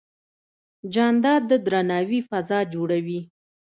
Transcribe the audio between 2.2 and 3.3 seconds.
فضا جوړوي.